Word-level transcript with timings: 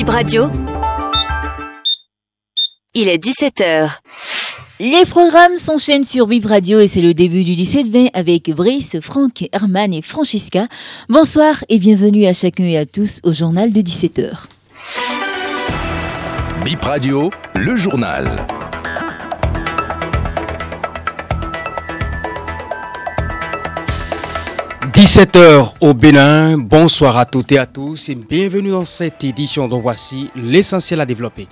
Bib 0.00 0.08
Radio. 0.08 0.50
Il 2.94 3.06
est 3.06 3.22
17h. 3.22 3.98
Les 4.80 5.04
programmes 5.04 5.58
s'enchaînent 5.58 6.04
sur 6.04 6.26
Bib 6.26 6.46
Radio 6.46 6.80
et 6.80 6.88
c'est 6.88 7.02
le 7.02 7.12
début 7.12 7.44
du 7.44 7.54
17 7.54 7.92
mai 7.92 8.10
avec 8.14 8.48
Brice, 8.48 8.98
Franck, 9.02 9.46
Herman 9.52 9.92
et 9.92 10.00
Francisca. 10.00 10.68
Bonsoir 11.10 11.66
et 11.68 11.78
bienvenue 11.78 12.24
à 12.24 12.32
chacun 12.32 12.64
et 12.64 12.78
à 12.78 12.86
tous 12.86 13.20
au 13.24 13.32
journal 13.32 13.74
de 13.74 13.82
17h. 13.82 14.30
Bip 16.64 16.82
Radio, 16.82 17.28
le 17.54 17.76
journal. 17.76 18.24
«17h 25.00 25.76
au 25.80 25.94
Bénin, 25.94 26.58
bonsoir 26.58 27.16
à 27.16 27.24
toutes 27.24 27.52
et 27.52 27.58
à 27.58 27.64
tous 27.64 28.10
et 28.10 28.14
bienvenue 28.14 28.72
dans 28.72 28.84
cette 28.84 29.24
édition 29.24 29.66
dont 29.66 29.80
voici 29.80 30.30
l'essentiel 30.36 31.00
à 31.00 31.06
développer. 31.06 31.48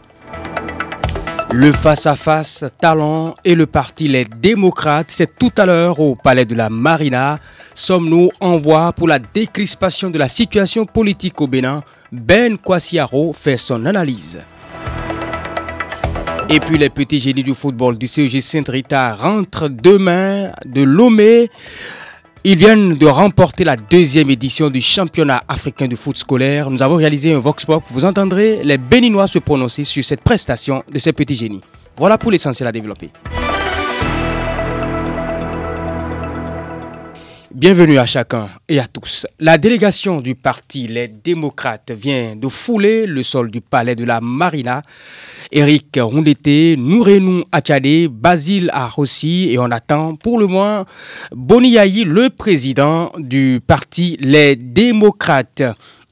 Le 1.55 1.73
face-à-face 1.73 2.67
talent 2.79 3.35
et 3.47 3.55
le 3.55 3.65
parti 3.65 4.07
Les 4.07 4.27
Démocrates, 4.27 5.07
c'est 5.09 5.35
tout 5.35 5.51
à 5.57 5.65
l'heure 5.65 5.99
au 5.99 6.15
palais 6.15 6.45
de 6.45 6.55
la 6.55 6.69
Marina. 6.69 7.39
Sommes-nous 7.75 8.29
en 8.39 8.59
voie 8.59 8.93
pour 8.93 9.09
la 9.09 9.19
décrispation 9.19 10.11
de 10.11 10.19
la 10.19 10.29
situation 10.29 10.85
politique 10.85 11.41
au 11.41 11.47
Bénin? 11.47 11.83
Ben 12.13 12.59
Kwasiaro 12.59 13.33
fait 13.33 13.57
son 13.57 13.87
analyse. 13.87 14.41
Et 16.51 16.61
puis 16.61 16.77
les 16.77 16.91
petits 16.91 17.19
génies 17.19 17.45
du 17.45 17.55
football 17.55 17.97
du 17.97 18.09
CEG 18.09 18.43
Saint-Rita 18.43 19.15
rentrent 19.15 19.69
demain 19.69 20.51
de 20.67 20.83
Lomé. 20.83 21.51
Ils 22.45 22.57
viennent 22.57 22.95
de 22.95 23.07
remporter 23.07 23.65
la 23.65 23.75
deuxième 23.75 24.31
édition 24.31 24.71
du 24.71 24.81
championnat 24.81 25.43
africain 25.49 25.89
de 25.89 25.97
foot 25.97 26.17
scolaire. 26.17 26.71
Nous 26.71 26.83
avons 26.83 26.95
réalisé 26.95 27.33
un 27.33 27.41
Vox 27.41 27.65
Pop. 27.65 27.83
Vous 27.91 28.05
entendrez 28.05 28.61
les 28.63 28.79
Béninois 28.79 29.27
se 29.27 29.41
prononcer 29.41 29.83
sur 29.83 30.05
cette 30.05 30.23
prestation 30.23 30.85
de 30.91 30.99
ces 31.01 31.13
petits 31.13 31.35
génies. 31.35 31.63
Voilà 31.97 32.17
pour 32.17 32.31
l'essentiel 32.31 32.69
à 32.69 32.73
développer. 32.73 33.11
Bienvenue 37.55 37.97
à 37.97 38.05
chacun 38.05 38.51
et 38.69 38.79
à 38.79 38.87
tous. 38.87 39.27
La 39.41 39.57
délégation 39.57 40.21
du 40.21 40.35
parti 40.35 40.87
Les 40.87 41.09
Démocrates 41.09 41.91
vient 41.93 42.37
de 42.37 42.47
fouler 42.47 43.07
le 43.07 43.23
sol 43.23 43.51
du 43.51 43.63
palais 43.63 43.97
de 43.97 44.05
la 44.05 44.21
Marina. 44.21 44.83
Eric 45.51 45.99
Rondete, 45.99 46.77
Nourenou 46.77 47.45
Achade, 47.51 48.09
Basile 48.11 48.69
Arossi 48.75 49.49
et 49.51 49.59
on 49.59 49.71
attend 49.71 50.15
pour 50.15 50.39
le 50.39 50.47
moins 50.47 50.85
Boniaï, 51.33 52.05
le 52.05 52.29
président 52.29 53.13
du 53.17 53.63
parti 53.67 54.19
Les 54.21 54.55
Démocrates. 54.55 55.63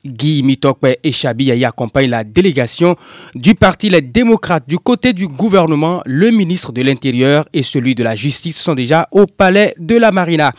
Guy 0.07 0.43
Mitokwe 0.43 0.97
et 1.03 1.13
Chabi 1.13 1.53
accompagnent 1.65 2.11
la 2.11 2.25
délégation 2.25 2.97
du 3.35 3.55
parti 3.55 3.91
Les 3.91 4.01
Démocrates. 4.01 4.65
Du 4.69 4.79
côté 4.79 5.13
du 5.13 5.29
gouvernement, 5.29 6.03
le 6.07 6.31
ministre 6.31 6.73
de 6.73 6.83
l'Intérieur 6.83 7.47
et 7.53 7.63
celui 7.63 7.95
de 7.95 8.03
la 8.03 8.15
Justice 8.15 8.57
sont 8.57 8.75
déjà 8.75 9.09
au 9.13 9.27
palais 9.27 9.75
de 9.79 9.97
la 9.97 10.13
Marina. 10.13 10.53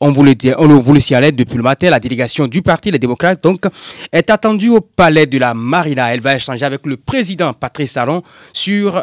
On 0.00 0.10
vous 0.10 0.22
le, 0.22 0.34
dit, 0.34 0.52
on 0.56 0.66
vous 0.66 0.92
le 0.92 1.30
depuis 1.32 1.56
le 1.56 1.62
matin, 1.62 1.90
la 1.90 2.00
délégation 2.00 2.46
du 2.46 2.62
parti 2.62 2.90
Les 2.90 2.98
Démocrates 2.98 3.42
donc, 3.42 3.64
est 4.12 4.30
attendue 4.30 4.70
au 4.70 4.80
palais 4.80 5.26
de 5.26 5.38
la 5.38 5.54
Marina. 5.54 6.12
Elle 6.12 6.20
va 6.20 6.34
échanger 6.36 6.64
avec 6.64 6.86
le 6.86 6.96
président 6.96 7.52
Patrice 7.52 7.92
Salon 7.92 8.22
sur 8.52 9.02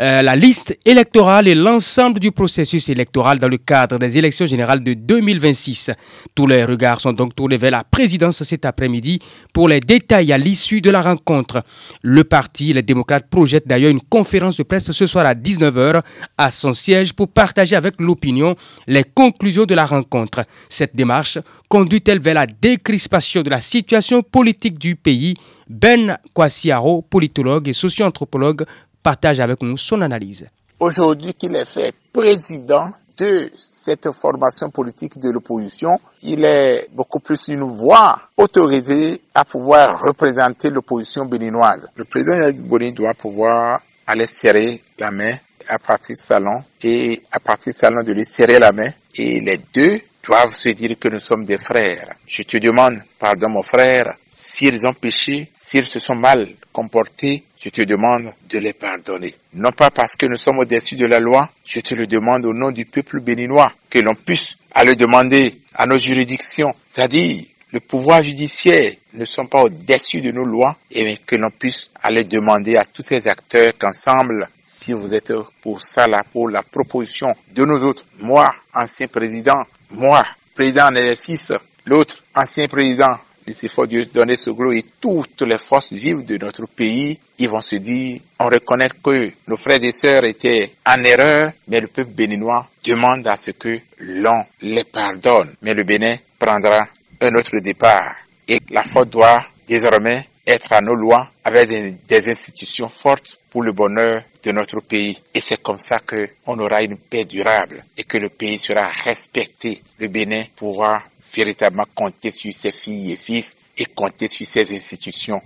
euh, 0.00 0.22
la 0.22 0.36
liste 0.36 0.78
électorale 0.84 1.48
et 1.48 1.54
l'ensemble 1.54 2.18
du 2.18 2.32
processus 2.32 2.88
électoral 2.88 3.38
dans 3.38 3.48
le 3.48 3.58
cadre 3.58 3.98
des 3.98 4.16
élections 4.16 4.46
générales 4.46 4.82
de 4.82 4.94
2026. 4.94 5.90
Tous 6.34 6.46
les 6.46 6.64
regards 6.64 7.00
sont 7.00 7.12
donc 7.12 7.34
tournés 7.34 7.58
vers 7.58 7.70
la 7.70 7.84
présidence 7.84 8.42
cet 8.42 8.64
après-midi 8.64 9.18
pour 9.52 9.68
les 9.68 9.80
détails 9.80 10.32
à 10.32 10.38
l'issue 10.38 10.80
de 10.80 10.90
la 10.90 11.02
rencontre. 11.02 11.62
Le 12.02 12.24
parti, 12.24 12.72
les 12.72 12.82
démocrates, 12.82 13.28
projette 13.28 13.68
d'ailleurs 13.68 13.90
une 13.90 14.00
conférence 14.00 14.56
de 14.56 14.62
presse 14.62 14.90
ce 14.90 15.06
soir 15.06 15.26
à 15.26 15.34
19h 15.34 16.00
à 16.38 16.50
son 16.50 16.72
siège 16.72 17.12
pour 17.12 17.28
partager 17.28 17.76
avec 17.76 18.00
l'opinion 18.00 18.56
les 18.86 19.04
conclusions 19.04 19.64
de 19.64 19.74
la 19.74 19.86
rencontre. 19.86 20.44
Cette 20.68 20.96
démarche 20.96 21.38
conduit-elle 21.68 22.20
vers 22.20 22.34
la 22.34 22.46
décrispation 22.46 23.42
de 23.42 23.50
la 23.50 23.60
situation 23.60 24.22
politique 24.22 24.78
du 24.78 24.96
pays? 24.96 25.34
Ben 25.68 26.18
Kwasiaro, 26.34 27.02
politologue 27.02 27.68
et 27.68 27.72
socio-anthropologue, 27.72 28.64
partage 29.02 29.40
avec 29.40 29.62
nous 29.62 29.76
son 29.76 30.00
analyse. 30.02 30.46
Aujourd'hui 30.80 31.34
qu'il 31.34 31.54
est 31.56 31.64
fait 31.64 31.94
président 32.12 32.90
de 33.16 33.50
cette 33.70 34.10
formation 34.12 34.70
politique 34.70 35.18
de 35.18 35.30
l'opposition, 35.30 35.98
il 36.22 36.44
est 36.44 36.88
beaucoup 36.92 37.20
plus 37.20 37.48
une 37.48 37.62
voix 37.62 38.20
autorisée 38.36 39.20
à 39.34 39.44
pouvoir 39.44 40.00
représenter 40.00 40.70
l'opposition 40.70 41.26
béninoise. 41.26 41.86
Le 41.94 42.04
président 42.04 42.36
Yadik 42.36 42.62
Boni 42.62 42.92
doit 42.92 43.14
pouvoir 43.14 43.80
aller 44.06 44.26
serrer 44.26 44.80
la 44.98 45.10
main 45.10 45.34
à 45.68 45.78
partir 45.78 46.16
de 46.16 46.20
salon 46.20 46.62
et 46.82 47.22
à 47.30 47.38
partir 47.38 47.72
de 47.72 47.76
salon 47.78 48.02
de 48.02 48.12
lui 48.12 48.24
serrer 48.24 48.58
la 48.58 48.72
main 48.72 48.90
et 49.16 49.40
les 49.40 49.60
deux 49.72 50.00
doivent 50.24 50.54
se 50.54 50.70
dire 50.70 50.98
que 50.98 51.08
nous 51.08 51.20
sommes 51.20 51.44
des 51.44 51.58
frères. 51.58 52.14
Je 52.26 52.42
te 52.42 52.56
demande 52.56 53.02
pardon 53.18 53.48
mon 53.48 53.62
frère 53.62 54.14
s'ils 54.30 54.86
ont 54.86 54.94
péché, 54.94 55.50
s'ils 55.58 55.84
se 55.84 55.98
sont 55.98 56.14
mal 56.14 56.48
comportés, 56.72 57.44
je 57.58 57.68
te 57.68 57.82
demande 57.82 58.32
de 58.48 58.58
les 58.58 58.72
pardonner. 58.72 59.34
Non 59.54 59.72
pas 59.72 59.90
parce 59.90 60.16
que 60.16 60.26
nous 60.26 60.36
sommes 60.36 60.58
au-dessus 60.58 60.96
de 60.96 61.06
la 61.06 61.20
loi, 61.20 61.48
je 61.64 61.80
te 61.80 61.94
le 61.94 62.06
demande 62.06 62.44
au 62.46 62.54
nom 62.54 62.70
du 62.70 62.86
peuple 62.86 63.20
béninois, 63.20 63.70
que 63.90 63.98
l'on 63.98 64.14
puisse 64.14 64.56
aller 64.74 64.96
demander 64.96 65.54
à 65.74 65.86
nos 65.86 65.98
juridictions, 65.98 66.74
c'est-à-dire 66.90 67.44
le 67.72 67.80
pouvoir 67.80 68.22
judiciaire 68.22 68.92
ne 69.14 69.24
sont 69.24 69.46
pas 69.46 69.62
au-dessus 69.62 70.20
de 70.20 70.30
nos 70.30 70.44
lois, 70.44 70.76
et 70.90 71.16
que 71.16 71.36
l'on 71.36 71.50
puisse 71.50 71.90
aller 72.02 72.24
demander 72.24 72.76
à 72.76 72.84
tous 72.84 73.02
ces 73.02 73.26
acteurs 73.26 73.72
qu'ensemble, 73.78 74.46
si 74.64 74.92
vous 74.92 75.14
êtes 75.14 75.32
pour 75.62 75.82
ça 75.82 76.06
là, 76.06 76.22
pour 76.32 76.48
la 76.48 76.62
proposition 76.62 77.28
de 77.54 77.64
nous 77.64 77.82
autres, 77.84 78.04
moi, 78.20 78.54
ancien 78.74 79.06
président, 79.06 79.62
moi, 79.90 80.26
président 80.54 80.86
en 80.88 80.96
exercice, 80.96 81.52
l'autre, 81.86 82.22
ancien 82.34 82.68
président, 82.68 83.16
il 83.46 83.68
faut 83.68 83.86
Dieu 83.86 84.06
donner 84.06 84.36
ce 84.36 84.50
gloire 84.50 84.74
et 84.74 84.84
toutes 85.00 85.42
les 85.42 85.58
forces 85.58 85.92
vives 85.92 86.24
de 86.24 86.36
notre 86.38 86.66
pays, 86.66 87.18
ils 87.38 87.48
vont 87.48 87.60
se 87.60 87.76
dire, 87.76 88.20
on 88.38 88.46
reconnaît 88.46 88.88
que 89.02 89.32
nos 89.48 89.56
frères 89.56 89.82
et 89.82 89.92
sœurs 89.92 90.24
étaient 90.24 90.70
en 90.86 91.02
erreur, 91.04 91.52
mais 91.68 91.80
le 91.80 91.88
peuple 91.88 92.12
béninois 92.12 92.66
demande 92.84 93.26
à 93.26 93.36
ce 93.36 93.50
que 93.52 93.78
l'on 93.98 94.44
les 94.60 94.84
pardonne. 94.84 95.54
Mais 95.62 95.74
le 95.74 95.84
Bénin 95.84 96.16
prendra 96.38 96.82
un 97.20 97.34
autre 97.34 97.58
départ. 97.60 98.16
Et 98.48 98.58
la 98.70 98.82
faute 98.82 99.10
doit 99.10 99.40
désormais 99.68 100.26
être 100.46 100.72
à 100.72 100.80
nos 100.80 100.94
lois 100.94 101.28
avec 101.44 101.68
des, 102.06 102.28
institutions 102.30 102.88
fortes 102.88 103.38
pour 103.50 103.62
le 103.62 103.72
bonheur 103.72 104.22
de 104.42 104.50
notre 104.52 104.80
pays. 104.80 105.16
Et 105.32 105.40
c'est 105.40 105.62
comme 105.62 105.78
ça 105.78 106.00
que 106.00 106.28
on 106.46 106.58
aura 106.58 106.82
une 106.82 106.96
paix 106.98 107.24
durable 107.24 107.84
et 107.96 108.04
que 108.04 108.18
le 108.18 108.28
pays 108.28 108.58
sera 108.58 108.88
respecté. 109.04 109.80
Le 109.98 110.08
Bénin 110.08 110.44
pourra 110.56 111.02
véritablement 111.34 111.86
compter 111.94 112.30
sur 112.30 112.52
ses 112.52 112.72
filles 112.72 113.12
et 113.12 113.16
fils 113.16 113.56
et 113.76 113.86
compter 113.86 114.28
sur 114.28 114.46
ses 114.46 114.74
institutions. 114.74 115.40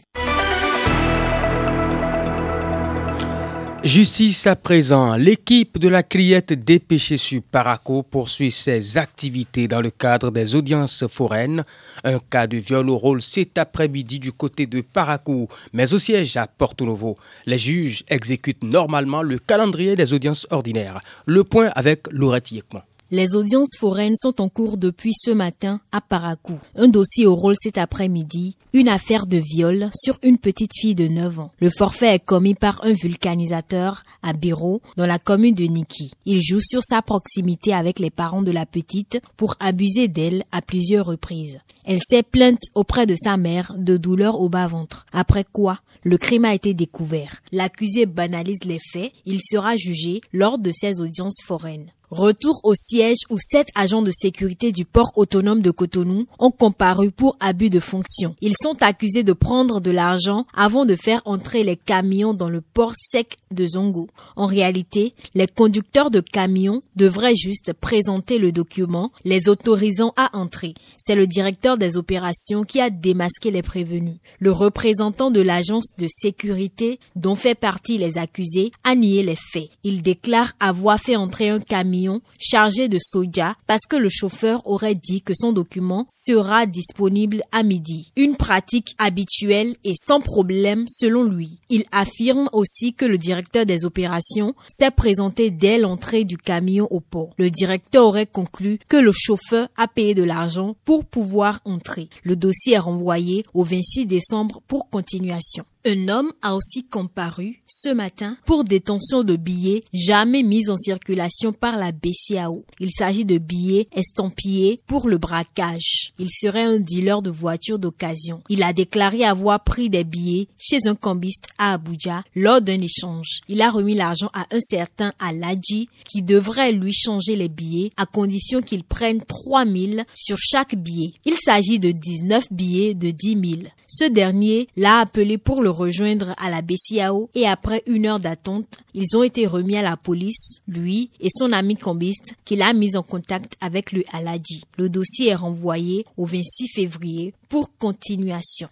Justice 3.87 4.49
à 4.49 4.57
présent, 4.57 5.15
l'équipe 5.15 5.79
de 5.79 5.87
la 5.87 6.03
criette 6.03 6.53
dépêchée 6.53 7.17
sur 7.17 7.41
Paraco 7.41 8.03
poursuit 8.03 8.51
ses 8.51 8.99
activités 8.99 9.69
dans 9.69 9.81
le 9.81 9.91
cadre 9.91 10.33
des 10.33 10.57
audiences 10.57 11.07
foraines. 11.07 11.65
Un 12.03 12.19
cas 12.19 12.49
de 12.49 12.57
viol 12.57 12.91
au 12.91 12.99
rôle 12.99 13.23
cet 13.23 13.59
après-midi 13.59 14.19
du 14.19 14.33
côté 14.33 14.67
de 14.67 14.81
Paraco, 14.81 15.49
mais 15.73 15.95
au 15.95 16.01
siège 16.01 16.37
à 16.37 16.49
Porto 16.49 16.85
Novo. 16.85 17.17
Les 17.45 17.59
juges 17.59 18.03
exécutent 18.09 18.65
normalement 18.65 19.23
le 19.23 19.39
calendrier 19.39 19.95
des 19.95 20.13
audiences 20.13 20.49
ordinaires. 20.51 20.99
Le 21.25 21.45
point 21.45 21.71
avec 21.77 22.09
Laurette 22.11 22.51
Yekman. 22.51 22.83
Les 23.13 23.37
audiences 23.37 23.77
foraines 23.79 24.17
sont 24.17 24.41
en 24.41 24.49
cours 24.49 24.77
depuis 24.77 25.13
ce 25.15 25.31
matin 25.31 25.81
à 25.93 26.01
Paracou. 26.01 26.59
Un 26.75 26.89
dossier 26.89 27.25
au 27.25 27.37
rôle 27.37 27.55
cet 27.57 27.79
après-midi, 27.79 28.57
une 28.73 28.89
affaire 28.89 29.27
de 29.27 29.37
viol 29.37 29.91
sur 29.95 30.19
une 30.25 30.39
petite 30.39 30.73
fille 30.77 30.97
de 30.97 31.07
9 31.07 31.39
ans. 31.39 31.53
Le 31.61 31.71
forfait 31.71 32.17
est 32.17 32.25
commis 32.25 32.57
par 32.57 32.85
un 32.85 32.95
vulcanisateur 32.95 34.03
à 34.25 34.33
Biro, 34.33 34.83
dans 34.97 35.07
la 35.07 35.21
commune 35.21 35.55
de 35.55 35.67
Niki. 35.67 36.11
Il 36.25 36.43
joue 36.43 36.61
sur 36.61 36.83
sa 36.83 37.01
proximité 37.01 37.73
avec 37.73 38.01
les 38.01 38.11
parents 38.11 38.43
de 38.43 38.51
la 38.51 38.67
petite 38.67 39.21
pour 39.37 39.55
abuser 39.61 40.09
d'elle 40.09 40.43
à 40.51 40.61
plusieurs 40.61 41.07
reprises. 41.07 41.61
Elle 41.85 42.01
s'est 42.11 42.25
plainte 42.25 42.63
auprès 42.75 43.07
de 43.07 43.15
sa 43.15 43.37
mère 43.37 43.73
de 43.79 43.97
douleurs 43.97 44.41
au 44.41 44.49
bas-ventre. 44.49 45.07
Après 45.13 45.45
quoi, 45.45 45.79
le 46.03 46.19
crime 46.19 46.45
a 46.45 46.55
été 46.55 46.75
découvert. 46.75 47.43
L'accusé 47.53 48.07
banalise 48.07 48.65
les 48.65 48.81
faits. 48.93 49.13
Il 49.25 49.41
sera 49.41 49.77
jugé 49.77 50.21
lors 50.33 50.59
de 50.59 50.73
ses 50.73 51.01
audiences 51.01 51.43
foraines. 51.45 51.93
Retour 52.11 52.61
au 52.63 52.73
siège 52.77 53.17
où 53.31 53.37
sept 53.39 53.67
agents 53.75 54.03
de 54.03 54.13
sécurité 54.13 54.71
du 54.71 54.85
port 54.85 55.11
autonome 55.17 55.61
de 55.61 55.73
Cotonou 55.73 56.27
ont 56.39 56.53
comparu 56.53 57.11
pour 57.11 57.37
abus 57.41 57.69
de 57.69 57.81
fonction. 57.81 58.37
Ils 58.41 58.55
sont 58.63 58.81
accusés 58.81 59.25
de 59.25 59.33
prendre 59.33 59.81
de 59.81 59.91
l'argent 59.91 60.47
avant 60.55 60.85
de 60.85 60.95
faire 60.95 61.21
entrer 61.25 61.65
les 61.65 61.77
camions 61.77 62.33
dans 62.33 62.49
le 62.49 62.61
port 62.61 62.93
sec 62.95 63.37
de 63.51 63.67
Zongo. 63.67 64.07
En 64.37 64.47
réalité, 64.47 65.15
les 65.35 65.49
conducteurs 65.49 66.13
de 66.13 66.21
camions 66.21 66.81
devraient 66.95 67.35
juste 67.35 67.73
présenter 67.73 68.39
le 68.39 68.53
document 68.53 69.11
les 69.25 69.49
autorisant 69.49 70.13
à 70.17 70.37
entrer. 70.39 70.75
C'est 70.99 71.17
le 71.17 71.27
directeur 71.27 71.77
des 71.77 71.97
opérations 71.97 72.63
qui 72.63 72.81
a 72.81 72.89
démasqué 72.89 73.51
les 73.51 73.63
prévenus. 73.63 74.19
Le 74.39 74.53
représentant 74.53 75.33
de 75.33 75.41
l'agence 75.41 75.89
de 75.99 76.07
sécurité 76.09 77.01
dont 77.17 77.35
fait 77.35 77.57
partie 77.57 77.99
les 77.99 78.17
accusés 78.17 78.71
a 78.85 78.95
nié 78.95 79.25
les 79.25 79.37
faits. 79.53 79.71
Il 79.83 80.03
déclare 80.03 80.53
avoir 80.61 81.01
fait 81.01 81.17
entrer 81.17 81.49
un 81.49 81.59
camion 81.59 81.96
chargé 82.39 82.89
de 82.89 82.99
soja 83.01 83.57
parce 83.67 83.87
que 83.89 83.97
le 83.97 84.09
chauffeur 84.09 84.67
aurait 84.67 84.95
dit 84.95 85.23
que 85.23 85.35
son 85.35 85.53
document 85.53 86.05
sera 86.09 86.67
disponible 86.67 87.43
à 87.53 87.63
midi. 87.63 88.13
Une 88.17 88.37
pratique 88.37 88.95
habituelle 88.99 89.77
et 89.85 89.95
sans 89.97 90.21
problème 90.21 90.85
selon 90.89 91.25
lui. 91.25 91.59
Il 91.69 91.85
affirme 91.93 92.49
aussi 92.53 92.93
que 92.93 93.05
le 93.05 93.19
directeur 93.19 93.67
des 93.67 93.85
opérations 93.85 94.55
s'est 94.69 94.91
présenté 94.91 95.51
dès 95.51 95.79
l'entrée 95.79 96.25
du 96.25 96.37
camion 96.37 96.89
au 96.91 97.01
port. 97.01 97.31
Le 97.39 97.51
directeur 97.51 98.07
aurait 98.07 98.27
conclu 98.27 98.79
que 98.89 98.97
le 98.97 99.13
chauffeur 99.13 99.69
a 99.77 99.89
payé 99.89 100.15
de 100.15 100.23
l'argent 100.23 100.77
pour 100.85 101.05
pouvoir 101.05 101.61
entrer. 101.65 102.09
Le 102.25 102.37
dossier 102.37 102.75
est 102.75 102.79
renvoyé 102.79 103.45
au 103.55 103.65
26 103.65 104.07
décembre 104.07 104.63
pour 104.69 104.89
continuation. 104.91 105.65
Un 105.89 106.09
homme 106.09 106.33
a 106.43 106.57
aussi 106.57 106.83
comparu 106.83 107.63
ce 107.65 107.91
matin 107.91 108.37
pour 108.45 108.65
détention 108.65 109.23
de 109.23 109.37
billets 109.37 109.85
jamais 109.93 110.43
mis 110.43 110.69
en 110.69 110.77
circulation 110.77 111.53
par 111.53 111.77
la 111.77 111.93
BCAO. 111.93 112.65
Il 112.81 112.91
s'agit 112.91 113.25
de 113.25 113.39
billets 113.39 113.87
estampillés 113.95 114.81
pour 114.89 115.07
le 115.07 115.19
braquage. 115.19 116.13
Il 116.19 116.29
serait 116.29 116.65
un 116.65 116.81
dealer 116.81 117.23
de 117.23 117.31
voitures 117.31 117.79
d'occasion. 117.79 118.43
Il 118.49 118.65
a 118.65 118.73
déclaré 118.73 119.25
avoir 119.25 119.63
pris 119.63 119.89
des 119.89 120.03
billets 120.03 120.49
chez 120.59 120.89
un 120.89 120.97
cambiste 120.97 121.51
à 121.57 121.75
Abuja 121.75 122.25
lors 122.35 122.61
d'un 122.61 122.81
échange. 122.81 123.39
Il 123.49 123.63
a 123.63 123.71
remis 123.71 123.95
l'argent 123.95 124.31
à 124.35 124.45
un 124.51 124.61
certain 124.61 125.13
Aladji 125.21 125.89
qui 126.05 126.21
devrait 126.21 126.73
lui 126.73 126.93
changer 126.93 127.37
les 127.37 127.49
billets 127.49 127.93
à 127.97 128.07
condition 128.07 128.61
qu'il 128.61 128.83
prenne 128.83 129.21
3000 129.25 130.05
sur 130.17 130.37
chaque 130.37 130.75
billet. 130.75 131.13
Il 131.25 131.37
s'agit 131.37 131.79
de 131.79 131.93
19 131.93 132.53
billets 132.53 132.95
de 132.95 133.13
10 133.13 133.39
000. 133.61 133.63
Ce 133.99 134.05
dernier 134.05 134.69
l'a 134.77 134.99
appelé 134.99 135.39
pour 135.39 135.63
le 135.63 135.71
rejoindre 135.71 136.35
à 136.37 136.51
la 136.51 136.61
BCAO 136.61 137.31
et 137.35 137.47
après 137.47 137.83
une 137.87 138.05
heure 138.05 138.21
d'attente, 138.21 138.67
ils 138.93 139.17
ont 139.17 139.23
été 139.23 139.47
remis 139.47 139.79
à 139.79 139.83
la 139.83 139.97
police, 139.97 140.61
lui 140.69 141.09
et 141.19 141.31
son 141.31 141.51
ami 141.51 141.77
combiste 141.79 142.35
qu'il 142.45 142.61
a 142.61 142.75
mis 142.75 142.95
en 142.95 143.03
contact 143.03 143.57
avec 143.63 143.93
le 143.93 144.05
Aladji. 144.13 144.65
Le 144.77 144.91
dossier 144.91 145.29
est 145.29 145.35
renvoyé 145.35 146.05
au 146.19 146.27
26 146.27 146.69
février 146.75 147.33
pour 147.49 147.75
continuation. 147.79 148.69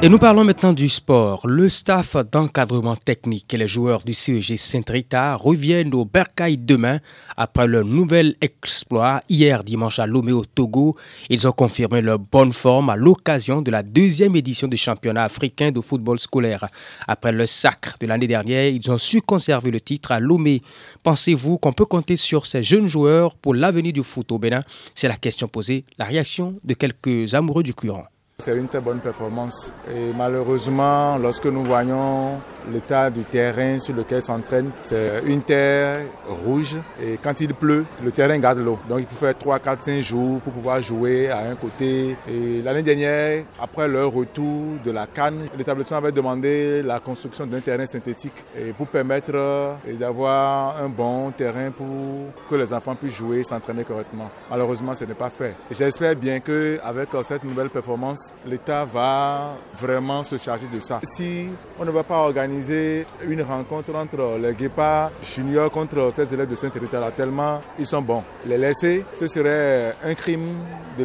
Et 0.00 0.08
nous 0.08 0.18
parlons 0.18 0.44
maintenant 0.44 0.72
du 0.72 0.88
sport. 0.88 1.44
Le 1.48 1.68
staff 1.68 2.16
d'encadrement 2.30 2.94
technique 2.94 3.52
et 3.52 3.56
les 3.56 3.66
joueurs 3.66 4.04
du 4.04 4.14
CEG 4.14 4.56
Saint-Rita 4.56 5.34
reviennent 5.34 5.92
au 5.92 6.04
Bercail 6.04 6.56
demain 6.56 7.00
après 7.36 7.66
leur 7.66 7.84
nouvel 7.84 8.36
exploit 8.40 9.24
hier 9.28 9.64
dimanche 9.64 9.98
à 9.98 10.06
Lomé 10.06 10.30
au 10.30 10.44
Togo. 10.44 10.94
Ils 11.28 11.48
ont 11.48 11.52
confirmé 11.52 12.00
leur 12.00 12.20
bonne 12.20 12.52
forme 12.52 12.90
à 12.90 12.96
l'occasion 12.96 13.60
de 13.60 13.72
la 13.72 13.82
deuxième 13.82 14.36
édition 14.36 14.68
du 14.68 14.76
championnat 14.76 15.24
africain 15.24 15.72
de 15.72 15.80
football 15.80 16.20
scolaire. 16.20 16.68
Après 17.08 17.32
le 17.32 17.46
sacre 17.46 17.96
de 18.00 18.06
l'année 18.06 18.28
dernière, 18.28 18.68
ils 18.68 18.88
ont 18.92 18.98
su 18.98 19.20
conserver 19.20 19.72
le 19.72 19.80
titre 19.80 20.12
à 20.12 20.20
Lomé. 20.20 20.62
Pensez-vous 21.02 21.58
qu'on 21.58 21.72
peut 21.72 21.86
compter 21.86 22.14
sur 22.14 22.46
ces 22.46 22.62
jeunes 22.62 22.86
joueurs 22.86 23.34
pour 23.34 23.52
l'avenir 23.52 23.92
du 23.92 24.04
foot 24.04 24.30
au 24.30 24.38
Bénin? 24.38 24.62
C'est 24.94 25.08
la 25.08 25.16
question 25.16 25.48
posée, 25.48 25.84
la 25.98 26.04
réaction 26.04 26.54
de 26.62 26.74
quelques 26.74 27.34
amoureux 27.34 27.64
du 27.64 27.74
courant. 27.74 28.04
C'est 28.40 28.56
une 28.56 28.68
très 28.68 28.78
bonne 28.78 29.00
performance. 29.00 29.72
Et 29.90 30.12
malheureusement, 30.16 31.18
lorsque 31.18 31.46
nous 31.46 31.64
voyons 31.64 32.38
l'état 32.72 33.10
du 33.10 33.24
terrain 33.24 33.80
sur 33.80 33.94
lequel 33.96 34.22
s'entraîne, 34.22 34.70
c'est 34.80 35.22
une 35.26 35.42
terre 35.42 36.02
rouge. 36.46 36.76
Et 37.02 37.18
quand 37.20 37.40
il 37.40 37.52
pleut, 37.52 37.84
le 38.00 38.12
terrain 38.12 38.38
garde 38.38 38.58
l'eau. 38.58 38.78
Donc 38.88 39.00
il 39.00 39.06
faut 39.06 39.26
faire 39.26 39.36
3, 39.36 39.58
4, 39.58 39.82
5 39.82 40.00
jours 40.02 40.40
pour 40.40 40.52
pouvoir 40.52 40.80
jouer 40.80 41.28
à 41.30 41.50
un 41.50 41.56
côté. 41.56 42.16
Et 42.28 42.62
l'année 42.62 42.84
dernière, 42.84 43.42
après 43.60 43.88
leur 43.88 44.12
retour 44.12 44.76
de 44.84 44.92
la 44.92 45.08
Cannes, 45.08 45.46
l'établissement 45.56 45.96
avait 45.96 46.12
demandé 46.12 46.80
la 46.84 47.00
construction 47.00 47.44
d'un 47.44 47.58
terrain 47.58 47.86
synthétique 47.86 48.44
et 48.56 48.72
pour 48.72 48.86
permettre 48.86 49.76
d'avoir 49.98 50.80
un 50.80 50.88
bon 50.88 51.32
terrain 51.32 51.72
pour 51.72 51.86
que 52.48 52.54
les 52.54 52.72
enfants 52.72 52.94
puissent 52.94 53.16
jouer 53.16 53.40
et 53.40 53.44
s'entraîner 53.44 53.82
correctement. 53.82 54.30
Malheureusement, 54.48 54.94
ce 54.94 55.04
n'est 55.04 55.14
pas 55.14 55.30
fait. 55.30 55.56
J'espère 55.72 56.14
bien 56.14 56.38
qu'avec 56.38 57.08
cette 57.26 57.42
nouvelle 57.42 57.70
performance, 57.70 58.27
l'État 58.46 58.84
va 58.84 59.56
vraiment 59.78 60.22
se 60.22 60.36
charger 60.36 60.66
de 60.72 60.80
ça. 60.80 61.00
Si 61.02 61.48
on 61.78 61.84
ne 61.84 61.90
va 61.90 62.02
pas 62.02 62.16
organiser 62.18 63.06
une 63.26 63.42
rencontre 63.42 63.94
entre 63.94 64.38
les 64.40 64.54
guépards 64.54 65.10
juniors 65.22 65.70
contre 65.70 66.10
ces 66.14 66.32
élèves 66.32 66.48
de 66.48 66.56
Saint-Héritier, 66.56 66.98
tellement 67.16 67.60
ils 67.78 67.86
sont 67.86 68.02
bons. 68.02 68.22
Les 68.46 68.58
laisser, 68.58 69.04
ce 69.14 69.26
serait 69.26 69.94
un 70.04 70.14
crime 70.14 70.48
de. 70.98 71.04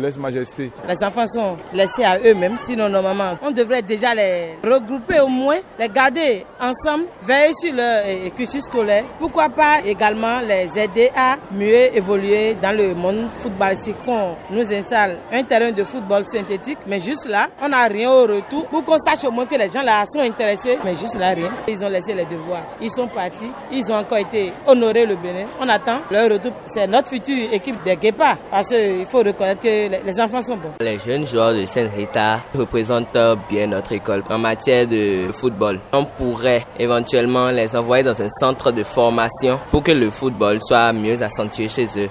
Les 0.87 1.03
enfants 1.03 1.27
sont 1.27 1.57
laissés 1.73 2.03
à 2.03 2.17
eux-mêmes, 2.19 2.57
sinon 2.57 2.89
normalement, 2.89 3.37
on 3.41 3.51
devrait 3.51 3.81
déjà 3.81 4.13
les 4.13 4.57
regrouper 4.63 5.19
au 5.19 5.27
moins, 5.27 5.57
les 5.79 5.87
garder 5.89 6.45
ensemble, 6.59 7.05
veiller 7.23 7.53
sur 7.53 7.73
leur 7.73 8.03
euh, 8.05 8.29
cursus 8.35 8.63
scolaire. 8.63 9.05
Pourquoi 9.19 9.49
pas 9.49 9.79
également 9.85 10.39
les 10.41 10.69
aider 10.79 11.11
à 11.15 11.37
mieux 11.51 11.95
évoluer 11.95 12.55
dans 12.61 12.75
le 12.75 12.93
monde 12.93 13.27
footballistique. 13.39 13.95
Qu'on 14.05 14.35
nous 14.49 14.71
installe 14.73 15.17
un 15.31 15.43
terrain 15.43 15.71
de 15.71 15.83
football 15.83 16.23
synthétique, 16.25 16.79
mais 16.87 16.99
juste 16.99 17.27
là, 17.27 17.47
on 17.61 17.69
n'a 17.69 17.83
rien 17.85 18.09
au 18.11 18.21
retour 18.23 18.65
pour 18.67 18.83
qu'on 18.83 18.97
sache 18.97 19.23
au 19.25 19.31
moins 19.31 19.45
que 19.45 19.55
les 19.55 19.69
gens 19.69 19.81
là 19.83 20.03
sont 20.05 20.19
intéressés, 20.19 20.77
mais 20.83 20.95
juste 20.95 21.17
là, 21.17 21.29
rien. 21.29 21.51
Ils 21.67 21.83
ont 21.83 21.89
laissé 21.89 22.13
les 22.13 22.25
devoirs. 22.25 22.63
Ils 22.81 22.91
sont 22.91 23.07
partis, 23.07 23.51
ils 23.71 23.91
ont 23.91 23.95
encore 23.95 24.17
été 24.17 24.51
honorés 24.65 25.05
le 25.05 25.15
Bénin. 25.15 25.45
On 25.61 25.69
attend 25.69 25.99
leur 26.11 26.29
retour. 26.29 26.51
C'est 26.65 26.87
notre 26.87 27.09
future 27.09 27.53
équipe 27.53 27.81
des 27.83 27.95
Guépards 27.95 28.37
parce 28.49 28.69
qu'il 28.69 29.05
faut 29.05 29.19
reconnaître 29.19 29.61
que 29.61 29.82
les 29.89 30.19
enfants 30.21 30.41
sont 30.41 30.57
bons. 30.57 30.73
Les 30.81 30.99
jeunes 30.99 31.25
joueurs 31.25 31.53
de 31.53 31.65
Saint-Rita 31.65 32.41
représentent 32.53 33.17
bien 33.49 33.67
notre 33.67 33.91
école 33.93 34.23
en 34.29 34.37
matière 34.37 34.87
de 34.87 35.31
football. 35.31 35.79
On 35.91 36.05
pourrait 36.05 36.65
éventuellement 36.79 37.49
les 37.51 37.75
envoyer 37.75 38.03
dans 38.03 38.21
un 38.21 38.29
centre 38.29 38.71
de 38.71 38.83
formation 38.83 39.59
pour 39.71 39.83
que 39.83 39.91
le 39.91 40.09
football 40.09 40.59
soit 40.61 40.93
mieux 40.93 41.21
accentué 41.21 41.69
chez 41.69 41.87
eux. 41.97 42.09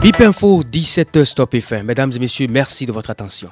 Bip 0.00 0.20
Info, 0.20 0.62
17h 0.62 1.24
Stop 1.24 1.54
et 1.54 1.60
fin. 1.60 1.82
Mesdames 1.82 2.12
et 2.14 2.18
messieurs, 2.18 2.46
merci 2.48 2.86
de 2.86 2.92
votre 2.92 3.10
attention. 3.10 3.48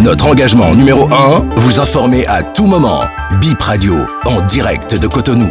Notre 0.00 0.26
engagement 0.26 0.74
numéro 0.74 1.10
1, 1.10 1.48
vous 1.56 1.80
informer 1.80 2.26
à 2.26 2.42
tout 2.42 2.66
moment. 2.66 3.04
Bip 3.40 3.60
Radio, 3.62 3.94
en 4.26 4.42
direct 4.42 4.94
de 4.94 5.06
Cotonou. 5.06 5.50